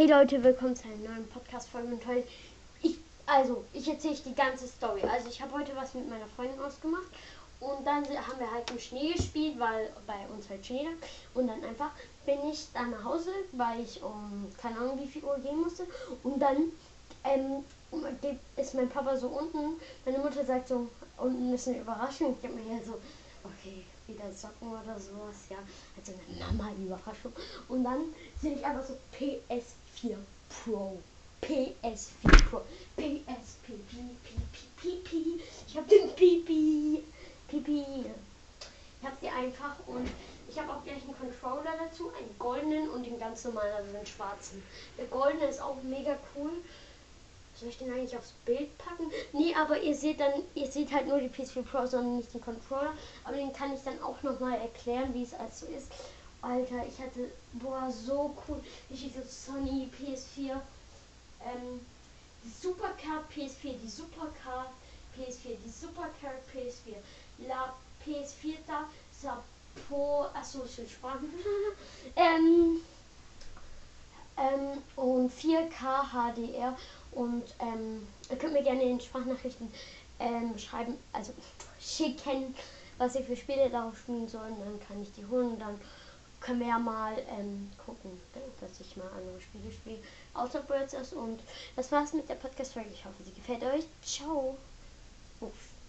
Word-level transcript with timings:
Hey 0.00 0.08
Leute, 0.08 0.42
willkommen 0.42 0.74
zu 0.74 0.84
einer 0.84 1.10
neuen 1.10 1.28
Podcast-Folge 1.28 1.88
mit 1.88 2.06
heute. 2.06 2.26
Ich, 2.80 2.96
also, 3.26 3.64
ich 3.74 3.86
erzähle 3.86 4.16
die 4.24 4.34
ganze 4.34 4.66
Story. 4.66 5.02
Also, 5.02 5.28
ich 5.28 5.42
habe 5.42 5.52
heute 5.52 5.76
was 5.76 5.92
mit 5.92 6.08
meiner 6.08 6.26
Freundin 6.26 6.58
ausgemacht 6.58 7.12
und 7.60 7.86
dann 7.86 8.04
haben 8.04 8.38
wir 8.38 8.50
halt 8.50 8.70
im 8.70 8.78
Schnee 8.78 9.12
gespielt, 9.12 9.60
weil 9.60 9.90
bei 10.06 10.26
uns 10.34 10.48
halt 10.48 10.64
Schnee 10.64 10.84
lag. 10.84 11.06
Und 11.34 11.48
dann 11.48 11.62
einfach 11.62 11.90
bin 12.24 12.38
ich 12.50 12.68
dann 12.72 12.92
nach 12.92 13.04
Hause, 13.04 13.28
weil 13.52 13.80
ich 13.80 14.02
um 14.02 14.50
keine 14.56 14.78
Ahnung 14.78 14.98
wie 15.02 15.06
viel 15.06 15.22
Uhr 15.22 15.38
gehen 15.38 15.60
musste. 15.60 15.84
Und 16.22 16.38
dann 16.40 16.72
ähm, 17.24 17.62
ist 18.56 18.74
mein 18.74 18.88
Papa 18.88 19.14
so 19.18 19.28
unten. 19.28 19.78
Meine 20.06 20.16
Mutter 20.16 20.46
sagt 20.46 20.68
so, 20.68 20.88
unten 21.18 21.52
ist 21.52 21.68
eine 21.68 21.80
Überraschung. 21.80 22.34
Ich 22.38 22.48
habe 22.48 22.58
mir 22.58 22.74
hier 22.74 22.82
so, 22.86 22.94
okay, 23.44 23.84
wieder 24.06 24.32
Socken 24.32 24.70
oder 24.70 24.98
sowas, 24.98 25.36
ja. 25.50 25.58
Also 25.94 26.12
eine 26.12 26.38
normale 26.40 26.76
Überraschung. 26.76 27.34
Und 27.68 27.84
dann 27.84 28.00
sehe 28.40 28.54
ich 28.54 28.64
einfach 28.64 28.86
so 28.86 28.96
PS4 30.00 30.16
Pro. 30.48 30.98
PS4 31.42 32.48
Pro. 32.48 32.62
PSP. 32.96 33.72
Pipi. 34.76 35.40
Ich 35.66 35.76
habe 35.76 35.88
den 35.88 36.14
Pipi. 36.14 37.04
Pipi. 37.48 37.84
Ich 39.00 39.06
habe 39.06 39.16
die 39.22 39.28
einfach 39.28 39.76
und 39.86 40.08
ich 40.48 40.58
habe 40.58 40.72
auch 40.72 40.82
gleich 40.84 41.02
einen 41.02 41.16
Controller 41.16 41.72
dazu, 41.78 42.10
einen 42.10 42.38
goldenen 42.38 42.90
und 42.90 43.04
den 43.04 43.18
ganz 43.18 43.44
normalen, 43.44 43.72
also 43.72 43.92
den 43.92 44.06
schwarzen. 44.06 44.62
Der 44.98 45.06
goldene 45.06 45.46
ist 45.46 45.60
auch 45.60 45.82
mega 45.82 46.18
cool. 46.34 46.52
Soll 47.54 47.68
ich 47.68 47.78
den 47.78 47.92
eigentlich 47.92 48.16
aufs 48.16 48.32
Bild 48.46 48.76
packen? 48.78 49.10
Nee, 49.32 49.54
aber 49.54 49.80
ihr 49.80 49.94
seht 49.94 50.20
dann, 50.20 50.32
ihr 50.54 50.66
seht 50.66 50.92
halt 50.92 51.08
nur 51.08 51.20
die 51.20 51.28
PS4 51.28 51.62
Pro, 51.62 51.86
sondern 51.86 52.16
nicht 52.16 52.32
den 52.32 52.40
Controller. 52.40 52.94
Aber 53.24 53.36
den 53.36 53.52
kann 53.52 53.74
ich 53.74 53.82
dann 53.82 54.00
auch 54.02 54.22
nochmal 54.22 54.58
erklären, 54.58 55.12
wie 55.12 55.22
es 55.22 55.34
also 55.34 55.66
ist. 55.66 55.88
Alter, 56.42 56.86
ich 56.86 56.98
hatte, 56.98 57.30
boah, 57.54 57.90
so 57.90 58.34
cool. 58.48 58.60
Ich 58.88 59.04
hatte 59.04 59.26
Sony 59.26 59.90
PS4, 59.98 60.52
ähm, 61.44 61.80
die 62.42 62.50
Supercard 62.62 63.30
PS4, 63.30 63.74
die 63.82 63.88
Supercard 63.88 64.70
PS4, 65.16 65.56
die 65.64 65.70
Supercard 65.70 66.40
PS4, 66.54 66.96
La 67.46 67.74
PS4 68.06 68.56
da, 68.66 68.88
Sapo, 69.12 70.26
achso, 70.32 70.64
ich 70.64 70.92
Sprachen. 70.92 71.28
ähm, 72.16 72.80
ähm, 74.38 74.82
und 74.96 75.30
4K 75.30 76.10
HDR 76.10 76.76
und 77.12 77.44
ähm, 77.58 78.06
ihr 78.30 78.38
könnt 78.38 78.54
mir 78.54 78.62
gerne 78.62 78.82
in 78.82 79.00
Sprachnachrichten 79.00 79.70
ähm, 80.18 80.56
schreiben, 80.58 80.96
also 81.12 81.32
schicken, 81.80 82.54
was 82.98 83.14
ihr 83.14 83.24
für 83.24 83.36
Spiele 83.36 83.68
darauf 83.68 83.98
spielen 83.98 84.28
sollen. 84.28 84.56
Dann 84.58 84.80
kann 84.86 85.02
ich 85.02 85.12
die 85.12 85.26
holen 85.26 85.52
und 85.52 85.58
dann 85.58 85.80
können 86.40 86.60
wir 86.60 86.68
ja 86.68 86.78
mal 86.78 87.14
ähm, 87.38 87.70
gucken, 87.84 88.18
dass 88.60 88.80
ich 88.80 88.96
mal 88.96 89.08
andere 89.08 89.40
Spiele 89.40 89.70
spiele. 89.70 89.98
Außer 90.34 90.60
Birds 90.62 91.12
Und 91.12 91.40
das 91.76 91.92
war's 91.92 92.12
mit 92.12 92.28
der 92.28 92.34
Podcast-Folge. 92.34 92.90
Ich 92.92 93.04
hoffe, 93.04 93.22
sie 93.24 93.32
gefällt 93.32 93.62
euch. 93.62 93.84
Ciao. 94.02 94.56
Uff. 95.40 95.79